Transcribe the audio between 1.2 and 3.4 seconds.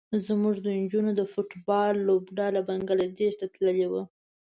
فټ بال لوبډله بنګلادیش